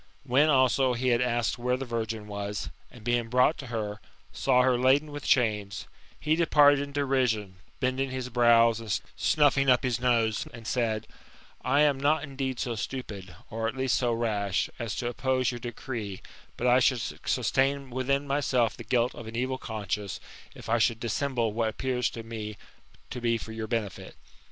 [0.23, 4.01] When, also, he had asked where the virgin was, and being brought to her,
[4.33, 5.87] saw her laden with chains,
[6.19, 11.05] he departed in derision, bending his brows and snuffing up his nose, and said:
[11.37, 15.59] '* I am not indeed so stupid, or at least so rash, as to oppose your
[15.59, 16.23] decree;
[16.57, 16.99] but I should
[17.29, 20.19] sustain within myself the guilt of an evil conscience,
[20.55, 22.57] if I should dissemble what appears to me
[23.11, 24.15] to be for your benefit.